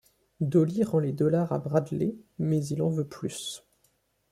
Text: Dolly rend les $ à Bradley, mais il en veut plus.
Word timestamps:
Dolly 0.39 0.83
rend 0.83 0.97
les 0.99 1.13
$ 1.35 1.47
à 1.51 1.59
Bradley, 1.59 2.15
mais 2.39 2.65
il 2.65 2.81
en 2.81 2.89
veut 2.89 3.05
plus. 3.07 3.63